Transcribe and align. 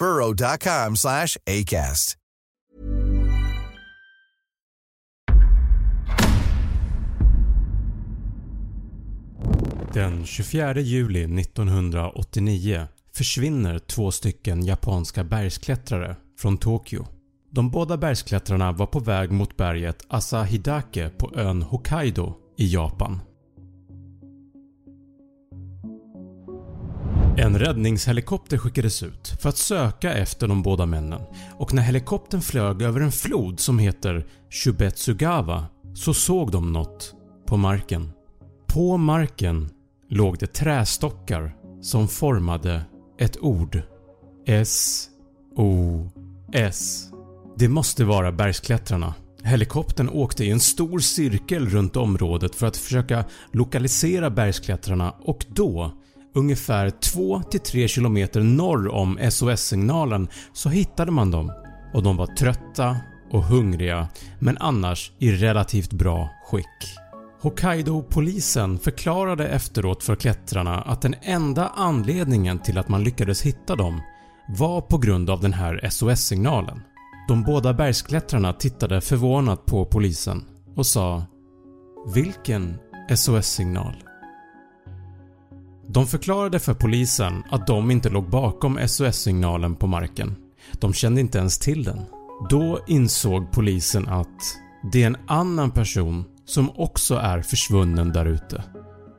burrow.com 0.00 0.96
slash 0.96 1.36
ACAST. 1.46 2.16
Den 9.94 10.26
24 10.26 10.80
juli 10.80 11.40
1989 11.40 12.86
försvinner 13.12 13.78
två 13.78 14.10
stycken 14.10 14.64
japanska 14.64 15.24
bergsklättrare 15.24 16.16
från 16.38 16.58
Tokyo. 16.58 17.06
De 17.50 17.70
båda 17.70 17.96
bergsklättrarna 17.96 18.72
var 18.72 18.86
på 18.86 18.98
väg 18.98 19.30
mot 19.30 19.56
berget 19.56 20.06
Asahidake 20.08 21.08
på 21.08 21.32
ön 21.34 21.62
Hokkaido 21.62 22.34
i 22.56 22.74
Japan. 22.74 23.20
En 27.36 27.58
räddningshelikopter 27.58 28.58
skickades 28.58 29.02
ut 29.02 29.28
för 29.40 29.48
att 29.48 29.56
söka 29.56 30.12
efter 30.12 30.48
de 30.48 30.62
båda 30.62 30.86
männen 30.86 31.20
och 31.58 31.74
när 31.74 31.82
helikoptern 31.82 32.40
flög 32.40 32.82
över 32.82 33.00
en 33.00 33.12
flod 33.12 33.60
som 33.60 33.78
heter 33.78 34.26
Shubetsugawa 34.50 35.64
så 35.94 36.14
såg 36.14 36.52
de 36.52 36.72
något 36.72 37.14
på 37.46 37.56
marken. 37.56 38.10
På 38.66 38.96
marken 38.96 39.70
låg 40.08 40.38
det 40.38 40.46
trästockar 40.46 41.56
som 41.82 42.08
formade 42.08 42.82
ett 43.18 43.38
ord. 43.38 43.82
S-O-S. 44.46 45.76
Det 47.56 47.68
måste 47.68 48.04
vara 48.04 48.32
bergsklättrarna. 48.32 49.14
Helikoptern 49.42 50.08
åkte 50.08 50.44
i 50.44 50.50
en 50.50 50.60
stor 50.60 50.98
cirkel 50.98 51.68
runt 51.68 51.96
området 51.96 52.54
för 52.54 52.66
att 52.66 52.76
försöka 52.76 53.24
lokalisera 53.52 54.30
bergsklättrarna 54.30 55.10
och 55.10 55.46
då, 55.48 55.92
ungefär 56.34 56.90
2-3 56.90 57.94
km 57.94 58.56
norr 58.56 58.88
om 58.88 59.18
SOS-signalen 59.30 60.28
så 60.52 60.68
hittade 60.68 61.10
man 61.10 61.30
dem 61.30 61.52
och 61.94 62.02
de 62.02 62.16
var 62.16 62.26
trötta 62.26 62.96
och 63.30 63.42
hungriga 63.42 64.08
men 64.38 64.58
annars 64.58 65.12
i 65.18 65.32
relativt 65.32 65.92
bra 65.92 66.30
skick. 66.44 66.96
Hokkaido-polisen 67.42 68.78
förklarade 68.78 69.48
efteråt 69.48 70.02
för 70.02 70.16
klättrarna 70.16 70.80
att 70.80 71.02
den 71.02 71.14
enda 71.22 71.68
anledningen 71.68 72.58
till 72.58 72.78
att 72.78 72.88
man 72.88 73.04
lyckades 73.04 73.42
hitta 73.42 73.76
dem 73.76 74.00
var 74.48 74.80
på 74.80 74.98
grund 74.98 75.30
av 75.30 75.40
den 75.40 75.52
här 75.52 75.88
SOS-signalen. 75.90 76.82
De 77.28 77.42
båda 77.42 77.74
bergsklättrarna 77.74 78.52
tittade 78.52 79.00
förvånat 79.00 79.66
på 79.66 79.84
polisen 79.84 80.44
och 80.76 80.86
sa 80.86 81.24
“Vilken 82.14 82.78
SOS-signal?” 83.16 84.09
De 85.92 86.06
förklarade 86.06 86.58
för 86.58 86.74
polisen 86.74 87.42
att 87.50 87.66
de 87.66 87.90
inte 87.90 88.08
låg 88.08 88.30
bakom 88.30 88.78
SOS-signalen 88.86 89.76
på 89.76 89.86
marken. 89.86 90.36
De 90.72 90.92
kände 90.92 91.20
inte 91.20 91.38
ens 91.38 91.58
till 91.58 91.84
den. 91.84 92.00
Då 92.50 92.78
insåg 92.86 93.52
polisen 93.52 94.08
att 94.08 94.56
det 94.92 95.02
är 95.02 95.06
en 95.06 95.16
annan 95.26 95.70
person 95.70 96.24
som 96.44 96.70
också 96.76 97.14
är 97.14 97.42
försvunnen 97.42 98.12
där 98.12 98.26
ute. 98.26 98.64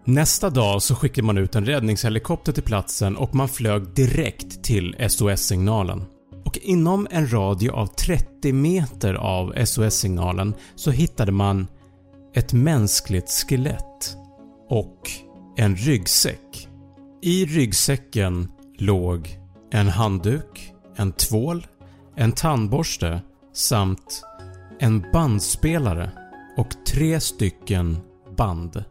Nästa 0.06 0.50
dag 0.50 0.82
så 0.82 0.96
skickade 0.96 1.26
man 1.26 1.38
ut 1.38 1.56
en 1.56 1.66
räddningshelikopter 1.66 2.52
till 2.52 2.64
platsen 2.64 3.18
och 3.18 3.36
man 3.36 3.50
flög 3.50 3.94
direkt 3.94 4.64
till 4.64 4.96
SOS-signalen. 5.10 6.04
Och 6.46 6.58
inom 6.58 7.08
en 7.12 7.34
radie 7.34 7.72
av 7.72 7.88
30 7.88 8.54
meter 8.54 9.14
av 9.14 9.66
SOS-signalen 9.66 10.54
så 10.76 10.92
hittade 10.92 11.32
man 11.32 11.68
ett 12.34 12.54
mänskligt 12.54 13.30
skelett 13.30 14.18
och 14.70 15.12
en 15.58 15.76
ryggsäck. 15.76 16.68
I 17.22 17.46
ryggsäcken 17.46 18.52
låg 18.78 19.38
en 19.72 19.88
handduk, 19.88 20.74
en 20.96 21.12
tvål, 21.12 21.68
en 22.16 22.32
tandborste 22.32 23.22
samt 23.54 24.24
en 24.80 25.06
bandspelare 25.14 26.12
och 26.58 26.70
tre 26.86 27.20
stycken 27.20 27.98
band. 28.38 28.84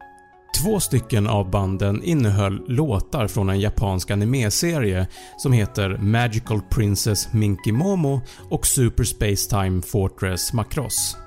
Två 0.61 0.79
stycken 0.79 1.27
av 1.27 1.51
banden 1.51 2.03
innehöll 2.03 2.61
låtar 2.67 3.27
från 3.27 3.49
en 3.49 3.59
japansk 3.59 4.11
anime-serie 4.11 5.07
som 5.37 5.53
heter 5.53 5.97
“Magical 5.97 6.61
Princess 6.61 7.33
Minky 7.33 7.71
Momo” 7.71 8.21
och 8.49 8.65
“Super 8.65 9.03
Space 9.03 9.49
Time 9.49 9.81
Fortress 9.81 10.53
Macross”. 10.53 11.17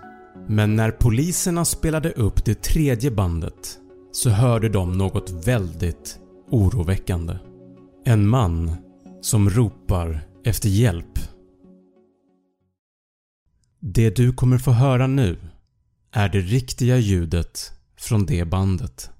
Men 0.48 0.76
när 0.76 0.90
poliserna 0.90 1.64
spelade 1.64 2.10
upp 2.10 2.44
det 2.44 2.62
tredje 2.62 3.10
bandet 3.10 3.78
så 4.14 4.30
hörde 4.30 4.68
de 4.68 4.98
något 4.98 5.30
väldigt 5.30 6.18
oroväckande. 6.50 7.38
En 8.04 8.28
man 8.28 8.76
som 9.20 9.50
ropar 9.50 10.20
efter 10.44 10.68
hjälp. 10.68 11.18
Det 13.80 14.16
du 14.16 14.32
kommer 14.32 14.58
få 14.58 14.70
höra 14.70 15.06
nu 15.06 15.38
är 16.12 16.28
det 16.28 16.40
riktiga 16.40 16.96
ljudet 16.96 17.72
från 17.96 18.26
det 18.26 18.44
bandet. 18.44 19.10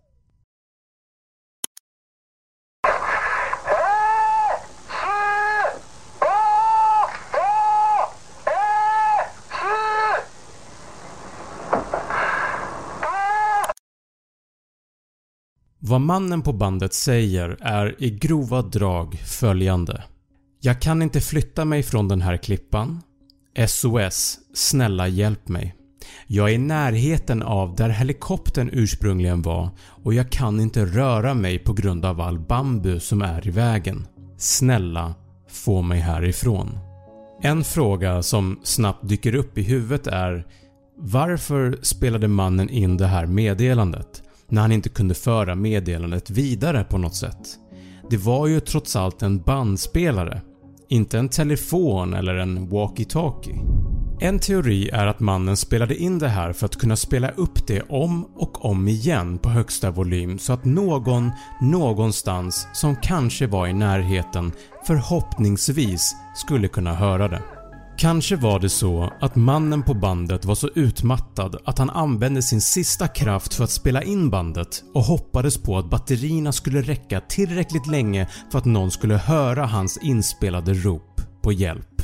Vad 15.95 16.01
mannen 16.01 16.43
på 16.43 16.53
bandet 16.53 16.95
säger 16.95 17.57
är 17.61 18.03
i 18.03 18.11
grova 18.11 18.63
drag 18.63 19.15
följande. 19.15 20.03
“Jag 20.61 20.81
kan 20.81 21.03
inte 21.03 21.21
flytta 21.21 21.65
mig 21.65 21.83
från 21.83 22.09
den 22.09 22.21
här 22.21 22.37
klippan. 22.37 23.03
SOS, 23.69 24.39
snälla 24.55 25.09
hjälp 25.09 25.49
mig. 25.49 25.75
Jag 26.27 26.51
är 26.51 26.55
i 26.55 26.59
närheten 26.59 27.43
av 27.43 27.77
där 27.77 27.89
helikoptern 27.89 28.71
ursprungligen 28.73 29.43
var 29.43 29.69
och 30.05 30.15
jag 30.15 30.31
kan 30.31 30.61
inte 30.61 30.85
röra 30.85 31.35
mig 31.35 31.59
på 31.59 31.73
grund 31.73 32.05
av 32.05 32.21
all 32.21 32.39
bambu 32.39 33.01
som 33.01 33.23
är 33.23 33.47
i 33.47 33.51
vägen. 33.51 34.07
Snälla, 34.39 35.15
få 35.49 35.83
mig 35.83 36.01
härifrån.” 36.01 36.79
En 37.43 37.65
fråga 37.65 38.23
som 38.23 38.61
snabbt 38.63 39.09
dyker 39.09 39.35
upp 39.35 39.59
i 39.59 39.63
huvudet 39.63 40.07
är 40.07 40.47
varför 40.97 41.79
spelade 41.83 42.29
mannen 42.29 42.71
in 42.71 42.97
det 42.97 43.07
här 43.07 43.27
meddelandet 43.27 44.23
när 44.55 44.63
han 44.63 44.73
inte 44.73 44.89
kunde 44.89 45.15
föra 45.15 45.55
meddelandet 45.55 46.31
vidare 46.31 46.85
på 46.85 46.99
något 46.99 47.15
sätt? 47.15 47.59
Det 48.11 48.17
var 48.17 48.47
ju 48.47 48.61
trots 48.61 48.97
allt 48.97 49.23
en 49.23 49.43
bandspelare, 49.43 50.43
inte 50.89 51.19
en 51.19 51.29
telefon 51.29 52.15
eller 52.15 52.35
en 52.35 52.69
walkie-talkie. 52.69 53.85
En 54.21 54.39
teori 54.39 54.89
är 54.89 55.07
att 55.07 55.21
mannen 55.21 55.57
spelade 55.57 55.97
in 55.97 56.19
det 56.19 56.29
här 56.29 56.53
för 56.53 56.67
att 56.67 56.77
kunna 56.77 56.97
spela 56.97 57.31
upp 57.31 57.67
det 57.67 57.83
om 57.83 58.25
och 58.25 58.65
om 58.65 58.89
igen 58.89 59.39
på 59.39 59.49
högsta 59.49 59.91
volym 59.91 60.39
så 60.39 60.53
att 60.53 60.65
någon 60.65 61.31
någonstans 61.61 62.69
som 62.73 62.97
kanske 63.03 63.47
var 63.47 63.67
i 63.67 63.73
närheten 63.73 64.53
förhoppningsvis 64.87 66.15
skulle 66.35 66.69
kunna 66.69 66.95
höra 66.95 67.29
det. 67.29 67.43
Kanske 67.97 68.37
var 68.37 68.61
det 68.61 68.69
så 68.69 69.13
att 69.21 69.37
mannen 69.37 69.83
på 69.83 69.95
bandet 69.95 70.45
var 70.45 70.55
så 70.55 70.69
utmattad 70.75 71.57
att 71.65 71.79
han 71.79 71.91
använde 71.91 72.43
sin 72.43 72.61
sista 72.61 73.09
kraft 73.09 73.55
för 73.55 73.65
att 73.65 73.71
spela 73.71 74.03
in 74.03 74.31
bandet 74.31 74.85
och 74.95 75.03
hoppades 75.03 75.59
på 75.59 75.79
att 75.79 75.91
batterierna 75.91 76.53
skulle 76.53 76.83
räcka 76.83 77.21
tillräckligt 77.21 77.87
länge 77.87 78.29
för 78.53 78.59
att 78.59 78.65
någon 78.65 78.91
skulle 78.91 79.17
höra 79.17 79.67
hans 79.67 79.99
inspelade 80.03 80.75
rop 80.75 81.21
på 81.43 81.53
hjälp. 81.53 82.03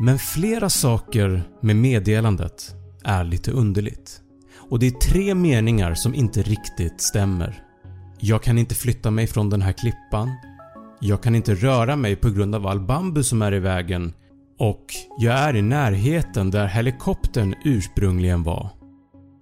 Men 0.00 0.18
flera 0.18 0.70
saker 0.70 1.42
med 1.62 1.76
meddelandet 1.76 2.74
är 3.04 3.24
lite 3.24 3.50
underligt 3.50 4.20
och 4.70 4.78
det 4.78 4.86
är 4.86 4.90
tre 4.90 5.34
meningar 5.34 5.94
som 5.94 6.14
inte 6.14 6.42
riktigt 6.42 7.00
stämmer. 7.00 7.62
“Jag 8.20 8.42
kan 8.42 8.58
inte 8.58 8.74
flytta 8.74 9.10
mig 9.10 9.26
från 9.26 9.50
den 9.50 9.62
här 9.62 9.72
klippan” 9.72 10.30
“Jag 11.00 11.22
kan 11.22 11.34
inte 11.34 11.54
röra 11.54 11.96
mig 11.96 12.16
på 12.16 12.30
grund 12.30 12.54
av 12.54 12.66
all 12.66 12.80
bambu 12.80 13.22
som 13.22 13.42
är 13.42 13.54
i 13.54 13.58
vägen” 13.58 14.12
och 14.58 14.84
“Jag 15.18 15.38
är 15.38 15.56
i 15.56 15.62
närheten 15.62 16.50
där 16.50 16.66
helikoptern 16.66 17.54
ursprungligen 17.64 18.42
var”. 18.42 18.70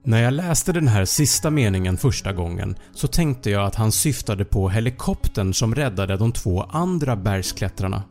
När 0.04 0.22
jag 0.22 0.32
läste 0.32 0.72
den 0.72 0.88
här 0.88 1.04
sista 1.04 1.50
meningen 1.50 1.96
första 1.96 2.32
gången 2.32 2.76
så 2.94 3.08
tänkte 3.08 3.50
jag 3.50 3.66
att 3.66 3.74
han 3.74 3.92
syftade 3.92 4.44
på 4.44 4.68
helikoptern 4.68 5.54
som 5.54 5.74
räddade 5.74 6.16
de 6.16 6.32
två 6.32 6.62
andra 6.62 7.16
bergsklättrarna. 7.16 8.02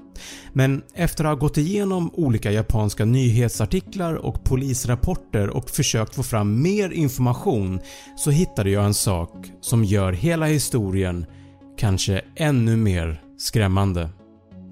Men 0.53 0.81
efter 0.94 1.24
att 1.24 1.30
ha 1.30 1.36
gått 1.36 1.57
igenom 1.57 2.12
olika 2.13 2.51
japanska 2.51 3.06
nyhetsartiklar 3.06 4.13
och 4.13 4.44
polisrapporter 4.44 5.50
och 5.50 5.69
försökt 5.69 6.15
få 6.15 6.24
fram 6.24 6.62
mer 6.62 6.89
information 6.89 7.80
så 8.18 8.31
hittade 8.31 8.69
jag 8.69 8.86
en 8.86 8.94
sak 8.94 9.51
som 9.62 9.83
gör 9.83 10.12
hela 10.12 10.45
historien 10.45 11.25
kanske 11.77 12.21
ännu 12.36 12.77
mer 12.77 13.21
skrämmande. 13.38 14.09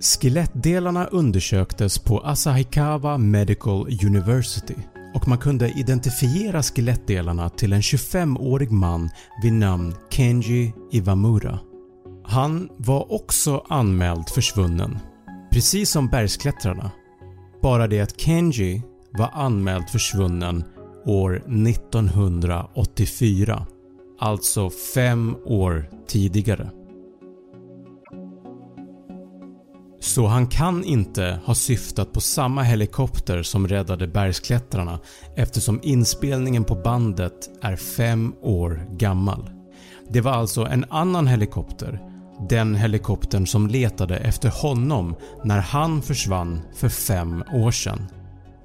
Skelettdelarna 0.02 1.06
undersöktes 1.06 2.00
på 2.00 2.20
Asahikawa 2.20 3.18
Medical 3.18 3.88
University 4.06 4.76
och 5.14 5.28
man 5.28 5.38
kunde 5.38 5.70
identifiera 5.70 6.64
skelettdelarna 6.64 7.50
till 7.50 7.74
en 7.74 7.82
25-årig 7.82 8.72
man 8.72 9.10
vid 9.44 9.54
namn 9.54 9.96
Kenji 10.10 10.74
Iwamura. 10.92 11.60
Han 12.24 12.70
var 12.78 13.14
också 13.14 13.66
anmäld 13.70 14.30
försvunnen 14.30 15.00
Precis 15.52 15.90
som 15.90 16.08
bergsklättrarna. 16.08 16.92
Bara 17.62 17.88
det 17.88 18.02
att 18.02 18.20
Kenji 18.20 18.84
var 19.12 19.30
anmäld 19.34 19.90
försvunnen 19.90 20.64
år 21.06 21.36
1984. 21.36 23.66
Alltså 24.20 24.70
fem 24.70 25.36
år 25.46 25.90
tidigare. 26.08 26.70
Så 30.20 30.28
han 30.28 30.48
kan 30.48 30.84
inte 30.84 31.40
ha 31.46 31.56
syftat 31.56 32.14
på 32.14 32.22
samma 32.22 32.64
helikopter 32.64 33.44
som 33.44 33.68
räddade 33.68 34.08
bergsklättrarna 34.08 35.00
eftersom 35.36 35.80
inspelningen 35.84 36.64
på 36.64 36.76
bandet 36.76 37.50
är 37.62 37.76
fem 37.76 38.34
år 38.42 38.88
gammal. 38.92 39.50
Det 40.10 40.22
var 40.22 40.32
alltså 40.32 40.66
en 40.66 40.86
annan 40.90 41.28
helikopter 41.28 42.00
den 42.50 42.76
helikoptern 42.76 43.48
som 43.48 43.68
letade 43.68 44.18
efter 44.18 44.50
honom 44.50 45.16
när 45.44 45.60
han 45.60 46.02
försvann 46.02 46.62
för 46.76 46.90
5 46.90 47.44
år 47.54 47.72
sedan. 47.72 48.08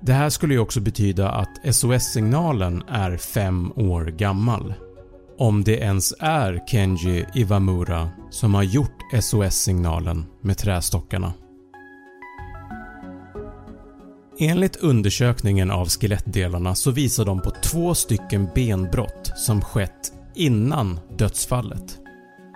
Det 0.00 0.12
här 0.12 0.30
skulle 0.30 0.54
ju 0.54 0.60
också 0.60 0.80
betyda 0.80 1.30
att 1.30 1.74
SOS-signalen 1.74 2.82
är 2.88 3.16
5 3.16 3.72
år 3.72 4.04
gammal. 4.04 4.74
Om 5.38 5.64
det 5.64 5.76
ens 5.76 6.14
är 6.20 6.62
Kenji 6.66 7.26
Iwamura 7.34 8.10
som 8.30 8.54
har 8.54 8.62
gjort 8.62 8.98
SOS-signalen 9.20 10.24
med 10.42 10.58
trästockarna. 10.58 11.32
Enligt 14.38 14.76
undersökningen 14.76 15.70
av 15.70 15.88
skelettdelarna 15.88 16.74
så 16.74 16.90
visar 16.90 17.24
de 17.24 17.40
på 17.40 17.50
två 17.50 17.94
stycken 17.94 18.48
benbrott 18.54 19.32
som 19.36 19.62
skett 19.62 20.12
innan 20.34 21.00
dödsfallet 21.18 22.00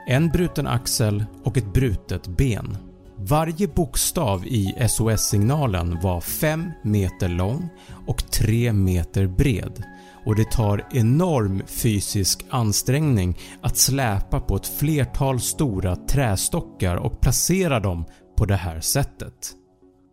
en 0.09 0.29
bruten 0.29 0.67
axel 0.67 1.25
och 1.45 1.57
ett 1.57 1.73
brutet 1.73 2.27
ben. 2.27 2.77
Varje 3.17 3.69
bokstav 3.69 4.47
i 4.47 4.75
SOS-signalen 4.89 5.99
var 6.03 6.21
5 6.21 6.71
meter 6.83 7.29
lång 7.29 7.69
och 8.07 8.31
3 8.31 8.73
meter 8.73 9.27
bred 9.27 9.83
och 10.25 10.37
det 10.37 10.51
tar 10.51 10.87
enorm 10.93 11.63
fysisk 11.67 12.45
ansträngning 12.51 13.39
att 13.63 13.77
släpa 13.77 14.41
på 14.41 14.57
ett 14.57 14.67
flertal 14.79 15.41
stora 15.41 15.97
trästockar 15.97 16.97
och 16.97 17.21
placera 17.21 17.81
dem 17.81 18.05
på 18.37 18.45
det 18.45 18.57
här 18.57 18.81
sättet. 18.81 19.58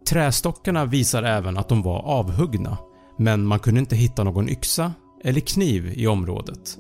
Trästockarna 0.09 0.85
visar 0.85 1.23
även 1.23 1.57
att 1.57 1.69
de 1.69 1.81
var 1.81 1.99
avhuggna 1.99 2.77
men 3.17 3.45
man 3.45 3.59
kunde 3.59 3.79
inte 3.79 3.95
hitta 3.95 4.23
någon 4.23 4.49
yxa 4.49 4.93
eller 5.23 5.41
kniv 5.41 5.93
i 5.95 6.07
området. 6.07 6.77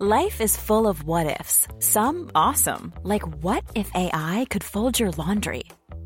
Life 0.00 0.44
is 0.44 0.56
full 0.56 0.86
of 0.86 1.04
what 1.04 1.40
ifs. 1.40 1.68
Some 1.78 2.30
awesome, 2.34 2.92
like 3.04 3.22
what 3.42 3.62
if 3.74 3.90
AI 3.94 4.46
could 4.50 4.64
fold 4.64 5.00
your 5.00 5.12
laundry? 5.12 5.62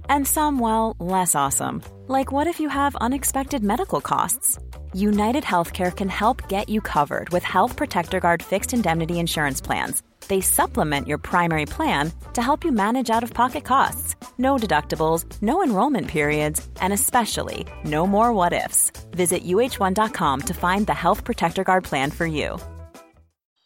And 0.09 0.27
some, 0.27 0.61
well, 0.61 0.95
less 1.01 1.35
awesome, 1.35 1.81
like 2.09 2.33
what 2.33 2.47
if 2.47 2.61
you 2.61 2.69
have 2.69 2.95
unexpected 3.07 3.63
medical 3.63 4.01
costs? 4.01 4.59
United 4.93 5.45
Healthcare 5.45 5.91
can 5.91 6.09
help 6.09 6.49
get 6.49 6.69
you 6.69 6.81
covered 6.81 7.31
with 7.31 7.43
Health 7.43 7.77
Protector 7.77 8.21
Guard 8.21 8.43
fixed 8.43 8.75
indemnity 8.75 9.15
insurance 9.19 9.65
plans. 9.67 10.03
They 10.29 10.41
supplement 10.41 11.07
your 11.07 11.19
primary 11.19 11.67
plan 11.67 12.13
to 12.33 12.43
help 12.43 12.65
you 12.65 12.73
manage 12.73 13.11
out 13.11 13.23
of 13.23 13.33
pocket 13.33 13.65
costs. 13.65 14.17
No 14.39 14.57
deductibles, 14.57 15.25
no 15.41 15.63
enrollment 15.63 16.09
periods, 16.09 16.67
and 16.81 16.93
especially 16.93 17.67
no 17.85 18.07
more 18.07 18.33
what 18.33 18.53
ifs. 18.53 18.91
Visit 19.13 19.45
uh1.com 19.45 20.41
to 20.43 20.55
find 20.55 20.87
the 20.87 20.95
Health 20.95 21.25
Protector 21.25 21.65
Guard 21.65 21.85
plan 21.85 22.11
for 22.11 22.27
you. 22.27 22.59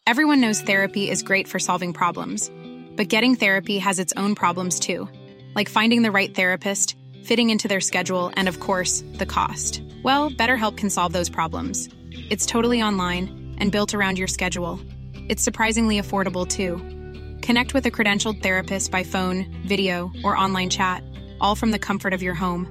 Everyone 0.07 0.41
knows 0.41 0.61
therapy 0.61 1.09
is 1.09 1.23
great 1.23 1.47
for 1.47 1.61
solving 1.61 1.93
problems, 1.93 2.51
but 2.97 3.09
getting 3.09 3.37
therapy 3.37 3.79
has 3.79 3.99
its 3.99 4.13
own 4.17 4.35
problems 4.35 4.81
too, 4.81 5.09
like 5.55 5.69
finding 5.69 6.03
the 6.03 6.11
right 6.11 6.35
therapist, 6.35 6.97
fitting 7.23 7.51
into 7.51 7.69
their 7.69 7.81
schedule, 7.81 8.32
and 8.34 8.49
of 8.49 8.58
course, 8.61 9.05
the 9.19 9.27
cost. 9.27 9.82
Well, 10.03 10.31
BetterHelp 10.31 10.77
can 10.77 10.91
solve 10.91 11.13
those 11.13 11.31
problems. 11.31 11.89
It's 12.29 12.44
totally 12.44 12.82
online 12.82 13.55
and 13.58 13.70
built 13.70 13.94
around 13.94 14.19
your 14.19 14.27
schedule. 14.27 14.81
It's 15.31 15.44
surprisingly 15.44 16.01
affordable 16.01 16.44
too. 16.44 16.81
Connect 17.46 17.72
with 17.72 17.87
a 17.87 17.91
credentialed 17.91 18.43
therapist 18.43 18.91
by 18.91 19.05
phone, 19.05 19.46
video, 19.65 20.10
or 20.25 20.37
online 20.37 20.70
chat, 20.70 21.05
all 21.41 21.56
from 21.56 21.70
the 21.70 21.79
comfort 21.79 22.13
of 22.13 22.22
your 22.22 22.34
home. 22.34 22.67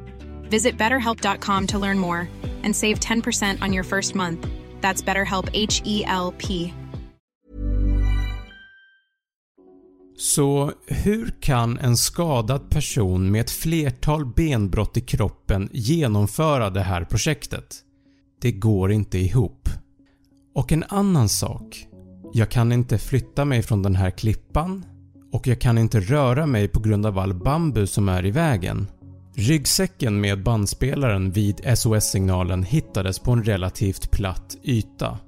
Visit 0.50 0.78
betterhelp.com 0.78 1.68
to 1.68 1.80
learn 1.80 2.00
more 2.00 2.28
and 2.64 2.76
save 2.76 3.00
10% 3.00 3.62
on 3.62 3.72
your 3.72 3.86
first 3.86 4.14
month. 4.14 4.46
That's 4.82 5.02
BetterHelp 5.02 5.50
H 5.54 5.82
E 5.86 6.04
L 6.06 6.34
P. 6.38 6.74
Så 10.18 10.72
hur 10.88 11.34
kan 11.40 11.78
en 11.78 11.98
skadad 11.98 12.70
person 12.70 13.32
med 13.32 13.42
ett 13.42 13.52
flertal 13.52 14.26
benbrott 14.26 14.98
i 14.98 15.02
kroppen 15.02 15.70
genomföra 15.72 16.70
det 16.70 16.82
här 16.82 17.06
projektet? 17.06 17.84
Det 18.42 18.52
går 18.52 18.92
inte 18.92 19.18
ihop. 19.18 19.70
Och 20.56 20.72
en 20.72 20.84
annan 20.90 21.30
sak. 21.30 21.89
Jag 22.34 22.50
kan 22.50 22.72
inte 22.72 22.98
flytta 22.98 23.46
mig 23.46 23.62
från 23.62 23.84
den 23.84 23.96
här 23.96 24.12
klippan 24.12 24.86
och 25.32 25.48
jag 25.48 25.62
kan 25.62 25.78
inte 25.78 26.00
röra 26.00 26.46
mig 26.46 26.68
på 26.68 26.80
grund 26.80 27.06
av 27.06 27.20
all 27.20 27.34
bambu 27.34 27.88
som 27.88 28.10
är 28.10 28.26
i 28.26 28.32
vägen. 28.32 28.88
Ryggsäcken 29.36 30.22
med 30.22 30.44
bandspelaren 30.44 31.32
vid 31.32 31.78
SOS-signalen 31.78 32.64
hittades 32.64 33.20
på 33.20 33.32
en 33.32 33.44
relativt 33.44 34.12
platt 34.12 34.58
yta 34.64 35.20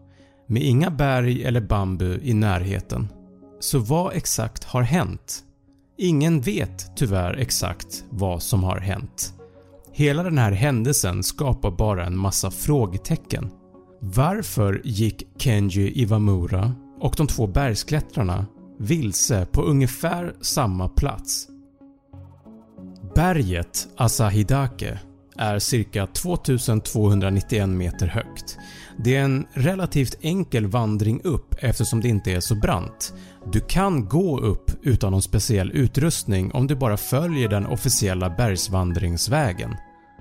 med 0.47 0.63
inga 0.63 0.89
berg 0.89 1.43
eller 1.43 1.61
bambu 1.61 2.19
i 2.23 2.33
närheten. 2.33 3.07
Så 3.59 3.79
vad 3.79 4.13
exakt 4.13 4.63
har 4.63 4.81
hänt? 4.81 5.43
Ingen 5.97 6.41
vet 6.41 6.95
tyvärr 6.95 7.33
exakt 7.33 8.03
vad 8.09 8.43
som 8.43 8.63
har 8.63 8.79
hänt. 8.79 9.33
Hela 9.93 10.23
den 10.23 10.37
här 10.37 10.51
händelsen 10.51 11.23
skapar 11.23 11.71
bara 11.71 12.05
en 12.05 12.17
massa 12.17 12.51
frågetecken. 12.51 13.49
Varför 13.99 14.81
gick 14.83 15.23
Kenji 15.37 16.01
Iwamura 16.01 16.73
och 17.01 17.13
de 17.17 17.27
två 17.27 17.47
bergsklättrarna 17.47 18.45
vilse 18.79 19.45
på 19.45 19.61
ungefär 19.61 20.35
samma 20.41 20.89
plats? 20.89 21.47
Berget 23.15 23.87
Asahidake 23.97 24.99
är 25.37 25.59
cirka 25.59 26.07
2291 26.07 27.69
meter 27.69 28.07
högt. 28.07 28.57
Det 28.97 29.15
är 29.15 29.23
en 29.23 29.45
relativt 29.53 30.17
enkel 30.21 30.67
vandring 30.67 31.21
upp 31.23 31.55
eftersom 31.59 32.01
det 32.01 32.07
inte 32.07 32.31
är 32.31 32.39
så 32.39 32.55
brant. 32.55 33.13
Du 33.51 33.59
kan 33.59 34.05
gå 34.05 34.39
upp 34.39 34.71
utan 34.81 35.11
någon 35.11 35.21
speciell 35.21 35.71
utrustning 35.71 36.51
om 36.51 36.67
du 36.67 36.75
bara 36.75 36.97
följer 36.97 37.49
den 37.49 37.65
officiella 37.65 38.29
bergsvandringsvägen. 38.29 39.75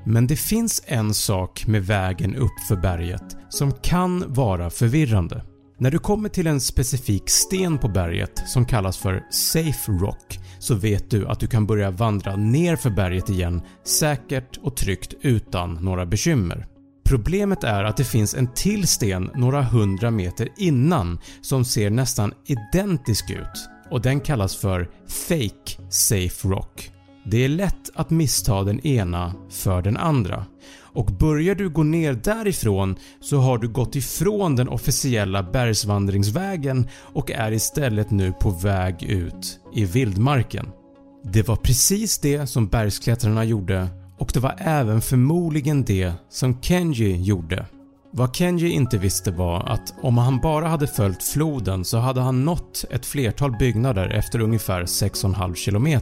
Men 0.05 0.27
det 0.27 0.37
finns 0.37 0.83
en 0.87 1.15
sak 1.15 1.67
med 1.67 1.87
vägen 1.87 2.37
upp 2.37 2.61
för 2.69 2.77
berget 2.77 3.37
som 3.49 3.73
kan 3.73 4.33
vara 4.33 4.71
förvirrande. 4.71 5.45
När 5.81 5.91
du 5.91 5.99
kommer 5.99 6.29
till 6.29 6.47
en 6.47 6.61
specifik 6.61 7.31
sten 7.31 7.79
på 7.79 7.89
berget 7.89 8.43
som 8.47 8.65
kallas 8.65 8.99
för 8.99 9.23
“Safe 9.31 9.93
Rock” 9.93 10.39
så 10.59 10.75
vet 10.75 11.11
du 11.11 11.29
att 11.29 11.41
du 11.41 11.47
kan 11.47 11.67
börja 11.67 11.91
vandra 11.91 12.37
ner 12.37 12.77
för 12.77 12.91
berget 12.91 13.31
igen 13.31 13.63
säkert 13.85 14.59
och 14.63 14.77
tryggt 14.77 15.15
utan 15.21 15.75
några 15.75 16.07
bekymmer. 16.07 16.67
Problemet 17.05 17.65
är 17.65 17.85
att 17.85 17.97
det 17.97 18.05
finns 18.05 18.35
en 18.35 18.55
till 18.55 18.87
sten 18.89 19.31
några 19.35 19.63
hundra 19.63 20.11
meter 20.11 20.49
innan 20.57 21.19
som 21.41 21.65
ser 21.65 21.91
nästan 21.91 22.35
identisk 22.47 23.31
ut 23.31 23.69
och 23.91 24.01
den 24.01 24.21
kallas 24.21 24.57
för 24.57 24.91
“Fake 25.09 25.91
Safe 25.91 26.49
Rock”. 26.49 26.93
Det 27.25 27.45
är 27.45 27.49
lätt 27.49 27.91
att 27.95 28.11
missta 28.11 28.63
den 28.65 28.87
ena 28.87 29.35
för 29.51 29.83
den 29.83 29.97
andra 29.97 30.47
och 30.95 31.07
börjar 31.07 31.55
du 31.55 31.69
gå 31.69 31.83
ner 31.83 32.13
därifrån 32.13 32.97
så 33.21 33.37
har 33.37 33.59
du 33.59 33.69
gått 33.69 33.97
ifrån 33.97 34.57
den 34.57 34.69
officiella 34.69 35.43
bergsvandringsvägen 35.43 36.89
och 37.15 37.31
är 37.31 37.53
istället 37.53 38.11
nu 38.11 38.33
på 38.33 38.51
väg 38.51 39.03
ut 39.03 39.61
i 39.75 39.85
vildmarken. 39.85 40.69
Det 41.25 41.49
var 41.49 41.57
precis 41.57 42.19
det 42.19 42.47
som 42.47 42.67
bergsklättrarna 42.67 43.45
gjorde 43.45 43.89
och 44.19 44.31
det 44.35 44.41
var 44.41 44.55
även 44.59 45.01
förmodligen 45.01 45.85
det 45.85 46.13
som 46.31 46.63
Kenji 46.63 47.23
gjorde. 47.23 47.67
Vad 48.13 48.37
Kenji 48.37 48.71
inte 48.71 48.99
visste 48.99 49.31
var 49.31 49.69
att 49.69 49.95
om 50.03 50.19
han 50.19 50.41
bara 50.41 50.69
hade 50.69 50.87
följt 50.87 51.23
floden 51.23 51.85
så 51.85 51.99
hade 51.99 52.21
han 52.21 52.45
nått 52.45 52.85
ett 52.91 53.07
flertal 53.07 53.57
byggnader 53.59 54.09
efter 54.09 54.41
ungefär 54.41 54.83
6,5 54.83 55.55
km 55.55 56.01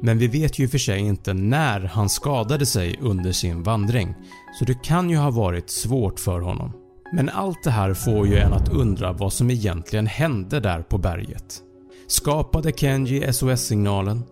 men 0.00 0.18
vi 0.18 0.26
vet 0.26 0.58
ju 0.58 0.68
för 0.68 0.78
sig 0.78 0.98
inte 0.98 1.34
när 1.34 1.80
han 1.80 2.08
skadade 2.08 2.66
sig 2.66 2.98
under 3.00 3.32
sin 3.32 3.62
vandring 3.62 4.14
så 4.58 4.64
det 4.64 4.82
kan 4.82 5.10
ju 5.10 5.16
ha 5.16 5.30
varit 5.30 5.70
svårt 5.70 6.20
för 6.20 6.40
honom. 6.40 6.72
Men 7.12 7.28
allt 7.28 7.62
det 7.64 7.70
här 7.70 7.94
får 7.94 8.26
ju 8.26 8.36
en 8.36 8.52
att 8.52 8.68
undra 8.68 9.12
vad 9.12 9.32
som 9.32 9.50
egentligen 9.50 10.06
hände 10.06 10.60
där 10.60 10.82
på 10.82 10.98
berget. 10.98 11.62
Skapade 12.06 12.72
Kenji 12.72 13.32
SOS-signalen? 13.32 14.22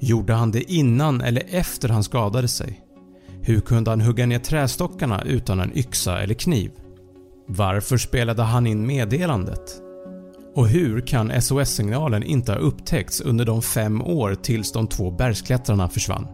Gjorde 0.00 0.32
han 0.32 0.50
det 0.50 0.72
innan 0.72 1.20
eller 1.20 1.42
efter 1.50 1.88
han 1.88 2.04
skadade 2.04 2.48
sig? 2.48 2.80
Hur 3.42 3.60
kunde 3.60 3.90
han 3.90 4.00
hugga 4.00 4.26
ner 4.26 4.38
trästockarna 4.38 5.22
utan 5.22 5.60
en 5.60 5.78
yxa 5.78 6.22
eller 6.22 6.34
kniv? 6.34 6.70
Varför 7.46 7.96
spelade 7.96 8.42
han 8.42 8.66
in 8.66 8.86
meddelandet? 8.86 9.85
Och 10.56 10.68
hur 10.68 11.00
kan 11.00 11.42
SOS-signalen 11.42 12.22
inte 12.22 12.52
ha 12.52 12.58
upptäckts 12.58 13.20
under 13.20 13.44
de 13.44 13.62
fem 13.62 14.02
år 14.02 14.34
tills 14.34 14.72
de 14.72 14.86
två 14.86 15.10
bergsklättrarna 15.10 15.88
försvann? 15.88 16.26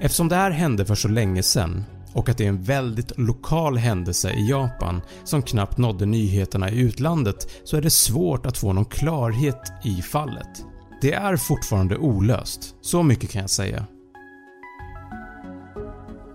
Eftersom 0.00 0.28
det 0.28 0.36
här 0.36 0.50
hände 0.50 0.84
för 0.84 0.94
så 0.94 1.08
länge 1.08 1.42
sedan 1.42 1.84
och 2.12 2.28
att 2.28 2.38
det 2.38 2.44
är 2.44 2.48
en 2.48 2.62
väldigt 2.62 3.18
lokal 3.18 3.76
händelse 3.76 4.30
i 4.30 4.50
Japan 4.50 5.02
som 5.24 5.42
knappt 5.42 5.78
nådde 5.78 6.06
nyheterna 6.06 6.70
i 6.70 6.80
utlandet 6.80 7.50
så 7.64 7.76
är 7.76 7.82
det 7.82 7.90
svårt 7.90 8.46
att 8.46 8.58
få 8.58 8.72
någon 8.72 8.84
klarhet 8.84 9.72
i 9.84 10.02
fallet. 10.02 10.64
Det 11.00 11.12
är 11.12 11.36
fortfarande 11.36 11.96
olöst, 11.96 12.74
så 12.80 13.02
mycket 13.02 13.30
kan 13.30 13.40
jag 13.40 13.50
säga. 13.50 13.86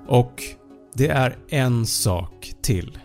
Och 0.08 0.44
det 0.94 1.08
är 1.08 1.38
en 1.50 1.86
sak 1.86 2.54
till. 2.62 2.98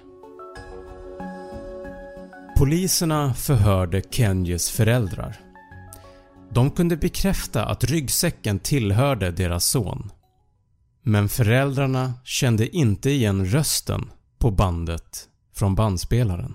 Poliserna 2.60 3.34
förhörde 3.34 4.02
Kenjes 4.10 4.70
föräldrar. 4.70 5.40
De 6.52 6.70
kunde 6.70 6.96
bekräfta 6.96 7.64
att 7.64 7.84
ryggsäcken 7.84 8.58
tillhörde 8.58 9.30
deras 9.30 9.64
son. 9.64 10.10
Men 11.02 11.28
föräldrarna 11.28 12.14
kände 12.24 12.76
inte 12.76 13.10
igen 13.10 13.46
rösten 13.46 14.10
på 14.38 14.50
bandet 14.50 15.28
från 15.54 15.74
bandspelaren. 15.74 16.54